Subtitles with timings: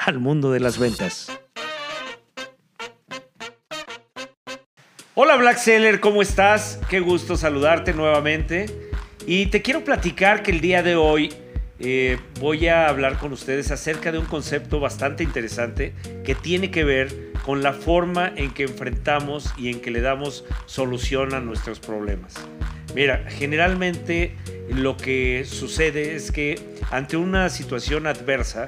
[0.00, 1.30] al mundo de las ventas.
[5.14, 6.80] Hola Black Seller, ¿cómo estás?
[6.88, 8.90] Qué gusto saludarte nuevamente.
[9.26, 11.34] Y te quiero platicar que el día de hoy
[11.78, 15.92] eh, voy a hablar con ustedes acerca de un concepto bastante interesante
[16.24, 20.44] que tiene que ver con la forma en que enfrentamos y en que le damos
[20.64, 22.34] solución a nuestros problemas.
[22.94, 24.34] Mira, generalmente
[24.68, 26.58] lo que sucede es que
[26.90, 28.66] ante una situación adversa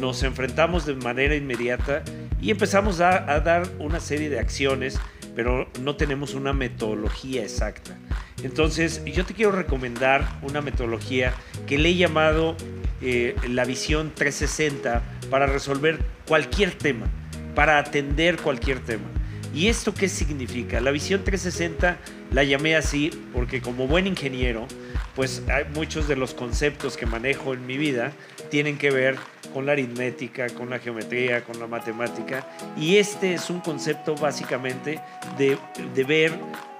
[0.00, 2.02] nos enfrentamos de manera inmediata
[2.40, 5.00] y empezamos a, dar una serie de acciones,
[5.34, 7.96] pero no tenemos una metodología exacta.
[8.42, 11.34] Entonces, yo te quiero recomendar una metodología
[11.66, 12.56] que le he llamado
[13.00, 17.06] eh, la visión 360 para resolver cualquier tema,
[17.54, 19.06] para atender cualquier tema.
[19.54, 20.80] ¿Y esto qué significa?
[20.80, 21.96] La visión 360
[22.30, 24.66] la llamé así porque como buen ingeniero,
[25.14, 28.12] pues hay muchos de los conceptos que manejo en mi vida
[28.50, 29.16] tienen que ver
[29.56, 32.46] con la aritmética, con la geometría, con la matemática.
[32.76, 35.00] Y este es un concepto básicamente
[35.38, 35.56] de,
[36.04, 36.32] ver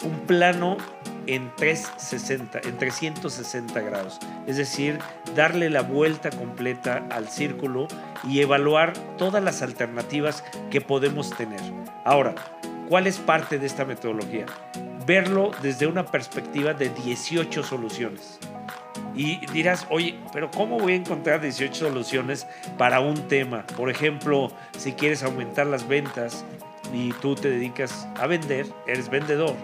[0.04, 0.76] un plano
[1.26, 4.18] en 360, en 360 grados.
[4.46, 4.98] Es decir,
[5.34, 7.88] darle la vuelta completa al círculo
[8.28, 11.60] y evaluar todas las alternativas que podemos tener.
[12.04, 12.34] Ahora,
[12.90, 14.44] ¿cuál es parte de esta metodología?
[15.06, 18.40] Verlo desde una perspectiva de 18 soluciones.
[19.14, 22.46] Y dirás, oye, pero ¿cómo voy a encontrar 18 soluciones
[22.76, 23.64] para un tema?
[23.76, 26.44] Por ejemplo, si quieres aumentar las ventas
[26.92, 29.54] y tú te dedicas a vender, eres vendedor,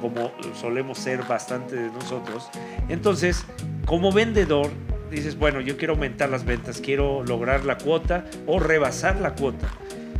[0.00, 2.48] como solemos ser bastante de nosotros.
[2.88, 3.44] Entonces,
[3.84, 4.70] como vendedor,
[5.10, 9.68] dices, bueno, yo quiero aumentar las ventas, quiero lograr la cuota o rebasar la cuota.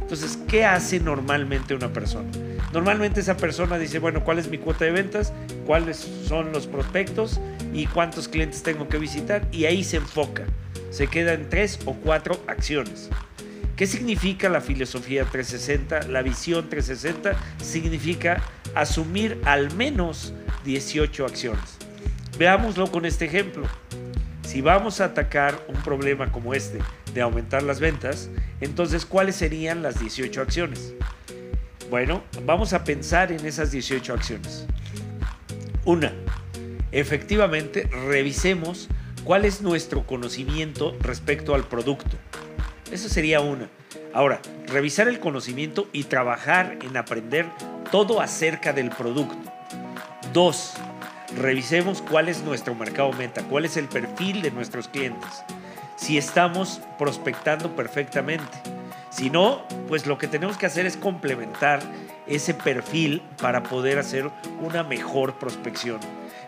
[0.00, 2.31] Entonces, ¿qué hace normalmente una persona?
[2.72, 5.32] Normalmente esa persona dice, bueno, ¿cuál es mi cuota de ventas?
[5.66, 7.41] ¿Cuáles son los prospectos?
[7.72, 9.47] ¿Y cuántos clientes tengo que visitar?
[9.53, 10.44] Y ahí se enfoca.
[10.91, 13.10] Se queda en tres o cuatro acciones.
[13.77, 16.09] ¿Qué significa la filosofía 360?
[16.09, 18.43] La visión 360 significa
[18.75, 20.33] asumir al menos
[20.65, 21.77] 18 acciones.
[22.38, 23.66] Veámoslo con este ejemplo.
[24.43, 26.78] Si vamos a atacar un problema como este
[27.12, 30.94] de aumentar las ventas, entonces ¿cuáles serían las 18 acciones?
[31.91, 34.66] Bueno, vamos a pensar en esas 18 acciones.
[35.84, 36.12] Una,
[36.91, 38.88] efectivamente revisemos
[39.22, 42.16] cuál es nuestro conocimiento respecto al producto.
[42.91, 43.69] Eso sería una.
[44.12, 47.47] Ahora, revisar el conocimiento y trabajar en aprender
[47.92, 49.36] todo acerca del producto.
[50.32, 50.74] Dos,
[51.36, 55.30] revisemos cuál es nuestro mercado meta, cuál es el perfil de nuestros clientes.
[55.94, 58.75] Si estamos prospectando perfectamente.
[59.16, 61.81] Si no, pues lo que tenemos que hacer es complementar
[62.27, 66.00] ese perfil para poder hacer una mejor prospección.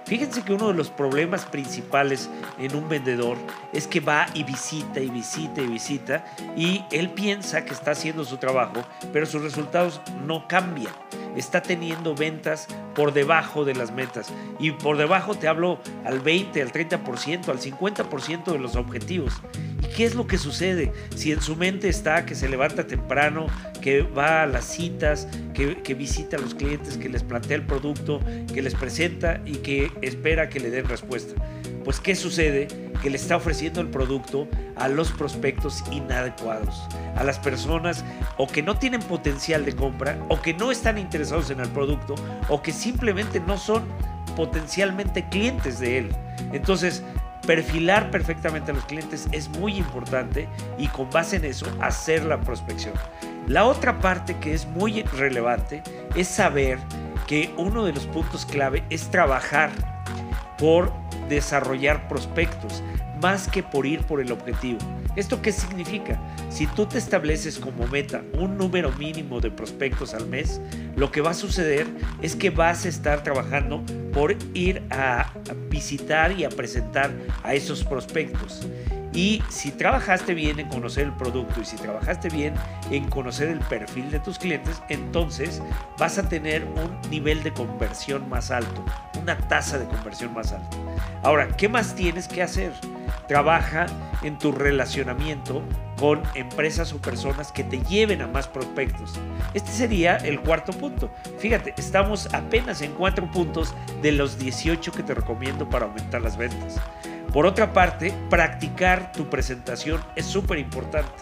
[0.04, 3.38] Fíjense que uno de los problemas principales en un vendedor
[3.72, 6.26] es que va y visita y visita y visita
[6.58, 10.92] y él piensa que está haciendo su trabajo, pero sus resultados no cambian.
[11.36, 14.30] Está teniendo ventas por debajo de las metas.
[14.58, 19.40] Y por debajo te hablo al 20, al 30%, al 50% de los objetivos.
[19.98, 20.92] ¿Y qué es lo que sucede?
[21.16, 23.48] Si en su mente está que se levanta temprano,
[23.80, 27.66] que va a las citas, que, que visita a los clientes, que les plantea el
[27.66, 28.20] producto,
[28.54, 31.34] que les presenta y que espera que le den respuesta.
[31.82, 32.68] Pues ¿qué sucede?
[33.02, 36.80] Que le está ofreciendo el producto a los prospectos inadecuados,
[37.16, 38.04] a las personas
[38.36, 42.14] o que no tienen potencial de compra, o que no están interesados en el producto,
[42.48, 43.82] o que simplemente no son
[44.36, 46.16] potencialmente clientes de él.
[46.52, 47.02] Entonces,
[47.48, 50.46] perfilar perfectamente a los clientes es muy importante
[50.76, 52.92] y con base en eso hacer la prospección.
[53.46, 55.82] La otra parte que es muy relevante
[56.14, 56.78] es saber
[57.26, 59.70] que uno de los puntos clave es trabajar
[60.58, 60.92] por
[61.30, 62.82] desarrollar prospectos
[63.22, 64.80] más que por ir por el objetivo.
[65.18, 66.16] ¿Esto qué significa?
[66.48, 70.60] Si tú te estableces como meta un número mínimo de prospectos al mes,
[70.94, 71.88] lo que va a suceder
[72.22, 73.82] es que vas a estar trabajando
[74.12, 75.32] por ir a
[75.70, 77.10] visitar y a presentar
[77.42, 78.68] a esos prospectos.
[79.12, 82.54] Y si trabajaste bien en conocer el producto y si trabajaste bien
[82.92, 85.60] en conocer el perfil de tus clientes, entonces
[85.98, 88.84] vas a tener un nivel de conversión más alto,
[89.20, 90.76] una tasa de conversión más alta.
[91.24, 92.70] Ahora, ¿qué más tienes que hacer?
[93.28, 93.86] Trabaja
[94.22, 95.62] en tu relacionamiento
[95.98, 99.14] con empresas o personas que te lleven a más prospectos.
[99.54, 101.10] Este sería el cuarto punto.
[101.38, 106.36] Fíjate, estamos apenas en cuatro puntos de los 18 que te recomiendo para aumentar las
[106.36, 106.80] ventas.
[107.32, 111.12] Por otra parte, practicar tu presentación es súper importante.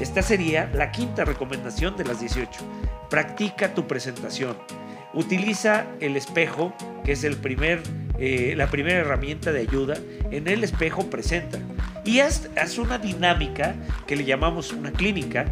[0.00, 2.60] Esta sería la quinta recomendación de las 18.
[3.08, 4.56] Practica tu presentación.
[5.14, 7.82] Utiliza el espejo, que es el primer,
[8.18, 9.96] eh, la primera herramienta de ayuda.
[10.30, 11.58] En el espejo presenta.
[12.04, 12.48] Y haz,
[12.78, 13.74] una dinámica
[14.06, 15.46] que le llamamos una clínica,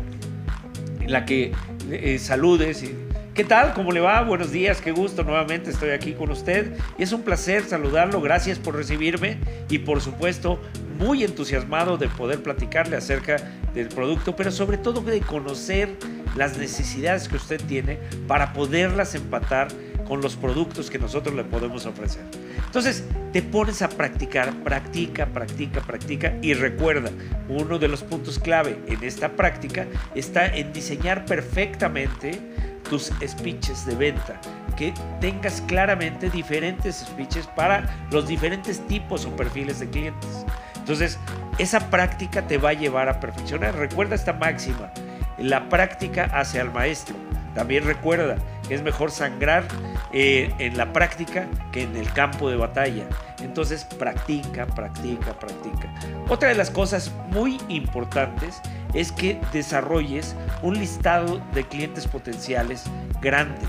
[1.01, 1.53] en la que
[1.91, 3.75] eh, saludes y ¿Qué tal?
[3.75, 4.23] ¿Cómo le va?
[4.23, 5.25] Buenos días, qué gusto.
[5.25, 8.21] Nuevamente estoy aquí con usted y es un placer saludarlo.
[8.21, 9.39] Gracias por recibirme
[9.69, 10.61] y por supuesto
[11.01, 13.39] muy entusiasmado de poder platicarle acerca
[13.75, 15.97] del producto, pero sobre todo de conocer
[16.37, 19.67] las necesidades que usted tiene para poderlas empatar
[20.07, 22.23] con los productos que nosotros le podemos ofrecer.
[22.67, 27.11] Entonces, te pones a practicar, practica, practica, practica y recuerda,
[27.49, 32.41] uno de los puntos clave en esta práctica está en diseñar perfectamente
[32.89, 34.41] tus speeches de venta,
[34.77, 40.45] que tengas claramente diferentes speeches para los diferentes tipos o perfiles de clientes.
[40.77, 41.19] Entonces,
[41.59, 43.75] esa práctica te va a llevar a perfeccionar.
[43.75, 44.93] Recuerda esta máxima,
[45.39, 47.17] la práctica hace al maestro.
[47.55, 48.37] También recuerda
[48.71, 49.67] es mejor sangrar
[50.13, 53.05] eh, en la práctica que en el campo de batalla.
[53.43, 55.93] Entonces practica, practica, practica.
[56.29, 58.61] Otra de las cosas muy importantes
[58.95, 62.85] es que desarrolles un listado de clientes potenciales
[63.21, 63.67] grande.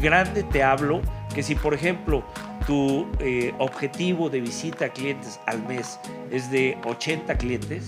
[0.00, 1.00] Grande te hablo
[1.34, 2.24] que si por ejemplo
[2.66, 5.98] tu eh, objetivo de visita a clientes al mes
[6.30, 7.86] es de 80 clientes,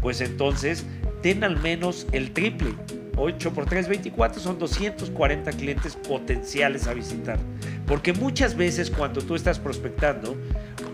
[0.00, 0.84] pues entonces
[1.22, 2.74] ten al menos el triple
[3.16, 7.38] 8 por 3, 24 son 240 clientes potenciales a visitar.
[7.86, 10.36] Porque muchas veces cuando tú estás prospectando,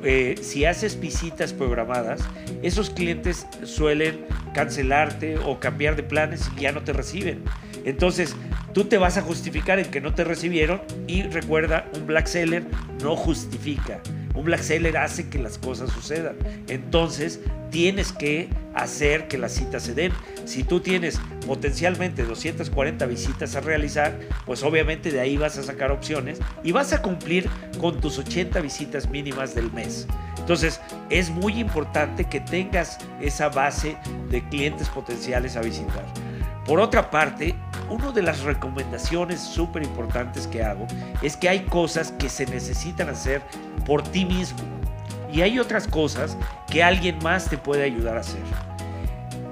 [0.02, 2.20] eh, si haces visitas programadas,
[2.62, 4.24] esos clientes suelen
[4.54, 7.42] cancelarte o cambiar de planes y ya no te reciben.
[7.84, 8.36] Entonces,
[8.72, 12.64] tú te vas a justificar en que no te recibieron y recuerda, un black seller
[13.02, 14.00] no justifica.
[14.34, 16.36] Un black seller hace que las cosas sucedan.
[16.68, 17.40] Entonces,
[17.70, 20.12] tienes que hacer que las citas se den.
[20.44, 25.90] Si tú tienes potencialmente 240 visitas a realizar, pues obviamente de ahí vas a sacar
[25.90, 27.48] opciones y vas a cumplir
[27.80, 30.06] con tus 80 visitas mínimas del mes.
[30.38, 30.80] Entonces,
[31.10, 33.96] es muy importante que tengas esa base
[34.30, 36.04] de clientes potenciales a visitar.
[36.64, 37.54] Por otra parte,
[37.90, 40.86] una de las recomendaciones súper importantes que hago
[41.22, 43.42] es que hay cosas que se necesitan hacer
[43.84, 44.60] por ti mismo
[45.32, 46.36] y hay otras cosas
[46.68, 48.40] que alguien más te puede ayudar a hacer.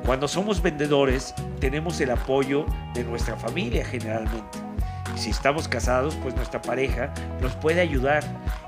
[0.07, 2.65] Cuando somos vendedores tenemos el apoyo
[2.95, 4.59] de nuestra familia generalmente.
[5.17, 8.23] Si estamos casados, pues nuestra pareja nos puede ayudar.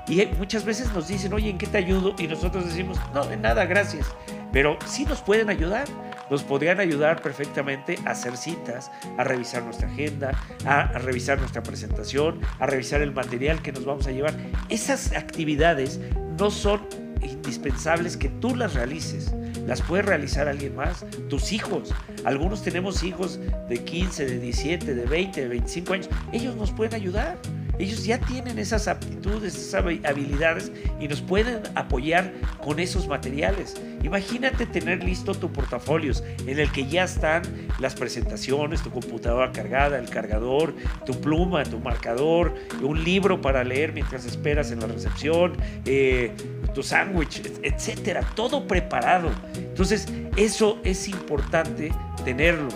[0.07, 2.13] Y muchas veces nos dicen, oye, ¿en qué te ayudo?
[2.17, 4.05] Y nosotros decimos, no, de nada, gracias.
[4.51, 5.87] Pero sí nos pueden ayudar.
[6.31, 10.31] Nos podrían ayudar perfectamente a hacer citas, a revisar nuestra agenda,
[10.65, 14.33] a, revisar nuestra presentación, a revisar el material que nos vamos a llevar.
[14.69, 15.99] Esas actividades
[16.39, 16.87] no son
[17.21, 19.33] indispensables que tú las realices.
[19.67, 21.93] Las puede realizar alguien más, tus hijos.
[22.23, 26.09] Algunos tenemos hijos de 15, de 17, de 20, de 25 años.
[26.31, 27.37] Ellos nos pueden ayudar.
[27.79, 32.31] Ellos ya tienen esas aptitudes, esas habilidades y nos pueden apoyar
[32.63, 33.75] con esos materiales.
[34.03, 36.13] Imagínate tener listo tu portafolio
[36.45, 37.43] en el que ya están
[37.79, 40.75] las presentaciones, tu computadora cargada, el cargador,
[41.05, 46.31] tu pluma, tu marcador, un libro para leer mientras esperas en la recepción, eh,
[46.73, 49.29] tu sándwich, etcétera, todo preparado.
[49.55, 51.91] Entonces, eso es importante
[52.23, 52.69] tenerlo.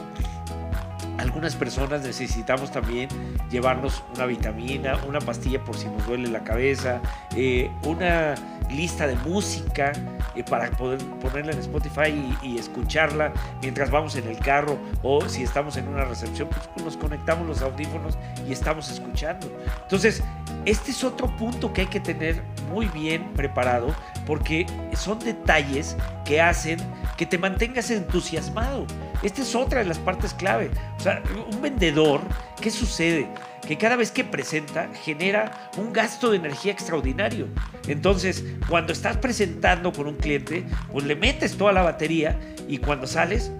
[1.17, 3.09] Algunas personas necesitamos también
[3.49, 7.01] llevarnos una vitamina, una pastilla por si nos duele la cabeza,
[7.35, 8.35] eh, una
[8.69, 9.93] lista de música
[10.35, 15.43] eh, para poder ponerla en Spotify y, escucharla mientras vamos en el carro o si
[15.43, 19.47] estamos en una recepción, pues nos conectamos los audífonos y estamos escuchando.
[19.83, 20.23] Entonces,
[20.65, 23.93] este es otro punto que hay que tener muy bien preparado
[24.25, 26.79] porque son detalles que hacen
[27.17, 28.85] que te mantengas entusiasmado.
[29.21, 30.71] Esta es otra de las partes clave.
[30.97, 32.21] O sea, un vendedor,
[32.61, 33.29] ¿qué sucede?
[33.67, 37.47] Que cada vez que presenta genera un gasto de energía extraordinario.
[37.87, 43.07] Entonces, cuando estás presentando con un cliente, pues le metes toda la batería y cuando
[43.07, 43.51] sales,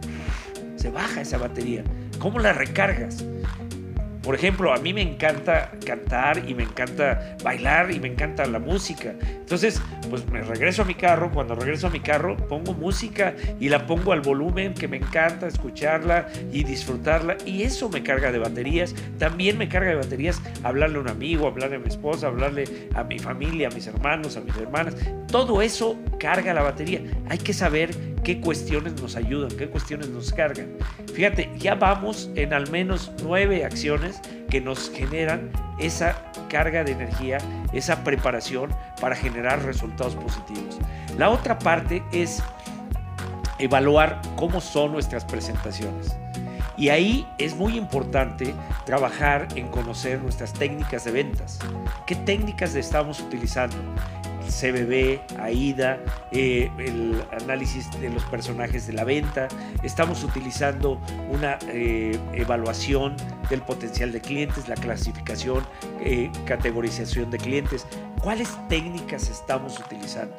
[0.75, 1.83] se baja esa batería.
[2.19, 3.25] ¿Cómo la recargas?
[4.25, 8.58] Por ejemplo, a mí me encanta cantar y me encanta bailar y me encanta la
[8.58, 9.13] música.
[9.22, 9.79] Entonces,
[10.10, 11.32] pues me regreso a mi carro.
[11.32, 15.46] Cuando regreso a mi carro, pongo música y la pongo al volumen que me encanta
[15.46, 17.38] escucharla y disfrutarla.
[17.46, 18.96] Y eso me carga de baterías.
[19.20, 22.63] También me carga de baterías hablarle a un amigo, hablarle a mi esposa, hablarle
[22.96, 24.96] a mi familia, a mis hermanos, a mis hermanas.
[25.27, 27.01] Todo eso carga la batería.
[27.29, 30.74] Hay que saber qué cuestiones nos ayudan, qué cuestiones nos cargan.
[31.13, 37.38] Fíjate, ya vamos en al menos nueve acciones que nos generan esa carga de energía,
[37.72, 40.79] esa preparación para generar resultados positivos.
[41.20, 42.41] La otra parte es
[43.60, 46.17] evaluar cómo son nuestras presentaciones.
[46.77, 48.53] Y ahí es muy importante
[48.86, 51.60] trabajar en conocer nuestras técnicas de ventas.
[52.05, 53.77] ¿Qué técnicas estamos utilizando?
[54.48, 56.00] CBB, AIDA,
[56.32, 59.48] eh, el análisis de los personajes de la venta.
[59.84, 61.00] Estamos utilizando
[61.30, 63.16] una eh, evaluación
[63.50, 65.66] del potencial de clientes, la clasificación,
[66.02, 67.86] eh, categorización de clientes.
[68.25, 70.36] ¿Cuáles técnicas estamos utilizando?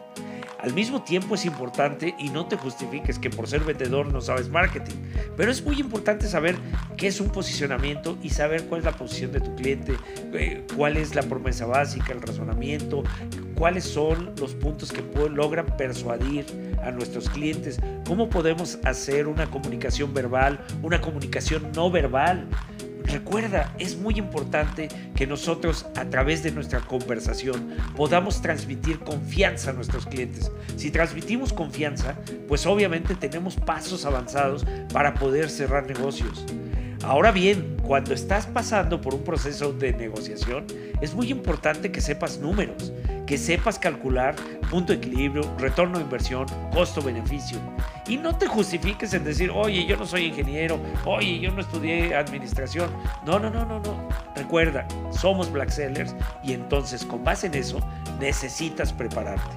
[0.59, 4.49] Al mismo tiempo es importante y no te justifiques que por ser vendedor no sabes
[4.49, 4.97] marketing,
[5.37, 6.57] pero es muy importante saber
[6.97, 9.95] qué es un posicionamiento y saber cuál es la posición de tu cliente,
[10.33, 13.05] eh, cuál es la promesa básica, el razonamiento,
[13.55, 16.45] cuáles son los puntos que logran persuadir
[16.83, 22.49] a nuestros clientes, cómo podemos hacer una comunicación verbal, una comunicación no verbal.
[23.07, 29.73] Recuerda, es muy importante que nosotros a través de nuestra conversación podamos transmitir confianza a
[29.73, 30.51] nuestros clientes.
[30.77, 32.17] Si transmitimos confianza,
[32.49, 36.45] pues obviamente tenemos pasos avanzados para poder cerrar negocios.
[37.05, 40.66] Ahora bien, cuando estás pasando por un proceso de negociación,
[41.00, 42.93] es muy importante que sepas números,
[43.26, 44.35] que sepas calcular
[44.71, 47.59] punto de equilibrio, retorno de inversión, costo-beneficio.
[48.09, 52.14] Y no te justifiques en decir, oye, yo no soy ingeniero, oye, yo no estudié
[52.16, 52.90] administración.
[53.25, 54.09] No, no, no, no, no.
[54.35, 57.78] Recuerda, somos black sellers y entonces con base en eso
[58.19, 59.50] necesitas prepararte.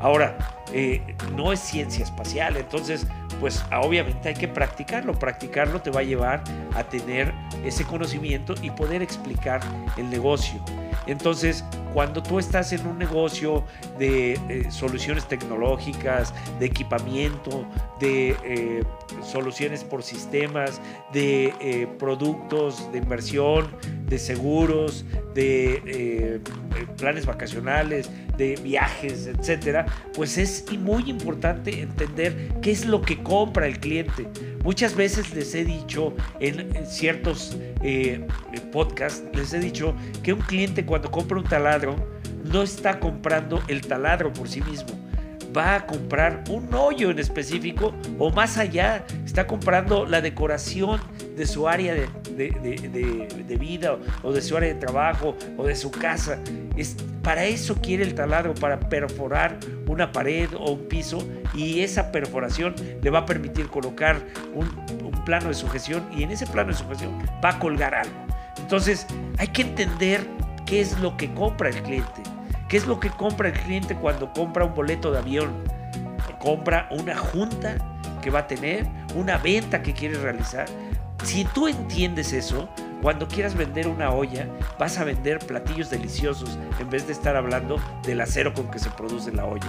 [0.00, 0.36] Ahora,
[0.72, 3.06] eh, no es ciencia espacial, entonces
[3.40, 5.12] pues obviamente hay que practicarlo.
[5.18, 6.42] Practicarlo te va a llevar
[6.74, 7.32] a tener
[7.64, 9.60] ese conocimiento y poder explicar
[9.96, 10.60] el negocio.
[11.06, 11.64] Entonces,
[11.94, 13.64] cuando tú estás en un negocio
[14.00, 17.64] de eh, soluciones tecnológicas, de equipamiento,
[18.00, 18.82] de eh,
[19.22, 20.80] soluciones por sistemas,
[21.12, 23.68] de eh, productos de inversión,
[24.06, 26.40] de seguros, de
[26.98, 33.66] planes vacacionales, de viajes, etcétera, pues es muy importante entender qué es lo que compra
[33.66, 34.26] el cliente.
[34.62, 37.56] Muchas veces les he dicho en, ciertos
[38.72, 41.83] podcasts, les he dicho que un cliente cuando compra un taladro
[42.44, 44.90] no está comprando el taladro por sí mismo.
[45.56, 51.00] Va a comprar un hoyo en específico o más allá, está comprando la decoración
[51.36, 56.40] de su área de, vida o de su área de trabajo o de su casa.
[56.76, 62.10] Es, para eso quiere el taladro, para perforar una pared o un piso y esa
[62.10, 64.20] perforación le va a permitir colocar
[64.54, 67.12] un plano de sujeción y en ese plano de sujeción
[67.42, 68.14] va a colgar algo.
[68.58, 69.06] Entonces
[69.38, 70.26] hay que entender
[70.66, 72.22] qué es lo que compra el cliente.
[72.68, 75.52] ¿Qué es lo que compra el cliente cuando compra un boleto de avión?
[76.40, 77.76] Compra una junta
[78.20, 80.66] que va a tener, una venta que quiere realizar.
[81.22, 82.68] Si tú entiendes eso,
[83.00, 87.78] cuando quieras vender una olla, vas a vender platillos deliciosos en vez de estar hablando
[88.02, 89.68] del acero con que se produce la olla.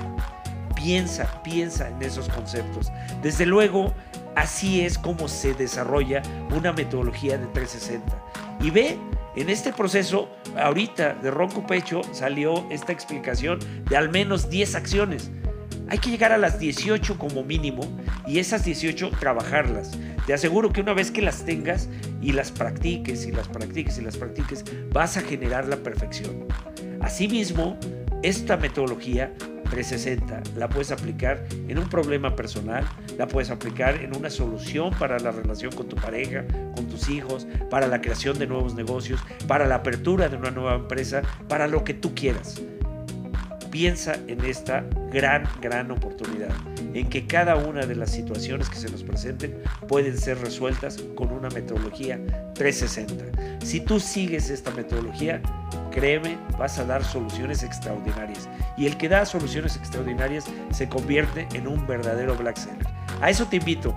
[0.73, 2.91] Piensa, piensa en esos conceptos.
[3.21, 3.93] Desde luego,
[4.35, 6.21] así es como se desarrolla
[6.55, 8.17] una metodología de 360.
[8.61, 8.97] Y ve
[9.35, 15.29] en este proceso, ahorita de Ronco Pecho salió esta explicación de al menos 10 acciones.
[15.89, 17.83] Hay que llegar a las 18 como mínimo
[18.25, 19.97] y esas 18 trabajarlas.
[20.25, 21.89] Te aseguro que una vez que las tengas
[22.21, 26.47] y las practiques y las practiques y las practiques, vas a generar la perfección.
[27.01, 27.77] Asimismo,
[28.23, 29.33] esta metodología
[29.69, 32.85] 360 la puedes aplicar en un problema personal,
[33.17, 36.45] la puedes aplicar en una solución para la relación con tu pareja,
[36.75, 40.75] con tus hijos, para la creación de nuevos negocios, para la apertura de una nueva
[40.75, 42.61] empresa, para lo que tú quieras.
[43.71, 46.49] Piensa en esta gran, gran oportunidad,
[46.95, 51.31] en que cada una de las situaciones que se nos presenten pueden ser resueltas con
[51.31, 52.19] una metodología
[52.55, 53.65] 360.
[53.65, 55.41] Si tú sigues esta metodología,
[55.91, 58.47] créeme, vas a dar soluciones extraordinarias.
[58.77, 62.87] Y el que da soluciones extraordinarias se convierte en un verdadero black seller.
[63.21, 63.93] A eso te invito.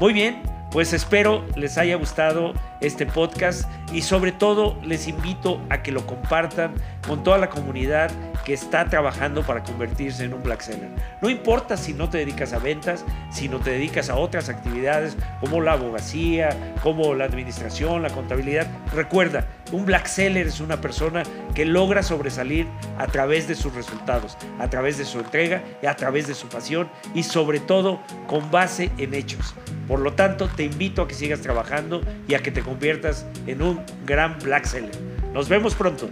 [0.00, 2.52] Muy bien, Pues espero les haya gustado
[2.82, 6.74] este podcast y sobre todo les invito a que lo compartan
[7.06, 8.10] con toda la comunidad
[8.44, 10.88] que está trabajando para convertirse en un black seller.
[11.20, 15.16] No importa si no te dedicas a ventas, si no te dedicas a otras actividades
[15.40, 18.66] como la abogacía, como la administración, la contabilidad.
[18.94, 21.22] Recuerda, un black seller es una persona
[21.54, 22.66] que logra sobresalir
[22.98, 26.48] a través de sus resultados, a través de su entrega, y a través de su
[26.48, 29.54] pasión y sobre todo con base en hechos.
[29.86, 33.62] Por lo tanto, te invito a que sigas trabajando y a que te conviertas en
[33.62, 34.92] un gran black seller.
[35.32, 36.08] Nos vemos pronto.